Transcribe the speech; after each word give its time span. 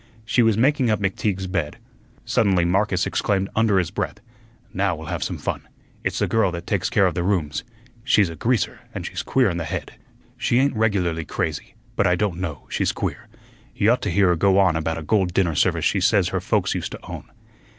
She 0.25 0.41
was 0.41 0.57
making 0.57 0.89
up 0.89 0.99
McTeague's 0.99 1.45
bed. 1.45 1.77
Suddenly 2.25 2.65
Marcus 2.65 3.05
exclaimed 3.05 3.49
under 3.55 3.77
his 3.77 3.91
breath: 3.91 4.19
"Now 4.73 4.95
we'll 4.95 5.09
have 5.13 5.23
some 5.23 5.37
fun. 5.37 5.67
It's 6.03 6.17
the 6.17 6.25
girl 6.25 6.51
that 6.53 6.65
takes 6.65 6.89
care 6.89 7.05
of 7.05 7.13
the 7.13 7.21
rooms. 7.21 7.63
She's 8.03 8.27
a 8.27 8.35
greaser, 8.35 8.79
and 8.95 9.05
she's 9.05 9.21
queer 9.21 9.47
in 9.47 9.57
the 9.57 9.63
head. 9.63 9.97
She 10.37 10.57
ain't 10.57 10.75
regularly 10.75 11.23
crazy, 11.23 11.75
but 11.95 12.07
I 12.07 12.15
don't 12.15 12.39
know, 12.39 12.65
she's 12.67 12.91
queer. 12.91 13.27
Y'ought 13.75 14.01
to 14.01 14.09
hear 14.09 14.29
her 14.29 14.35
go 14.35 14.57
on 14.57 14.75
about 14.75 14.97
a 14.97 15.03
gold 15.03 15.35
dinner 15.35 15.53
service 15.53 15.85
she 15.85 15.99
says 15.99 16.29
her 16.29 16.41
folks 16.41 16.73
used 16.73 16.93
to 16.93 16.99
own. 17.05 17.29